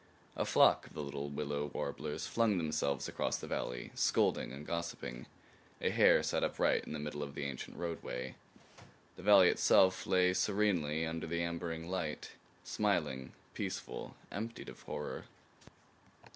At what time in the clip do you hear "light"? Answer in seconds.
11.87-12.31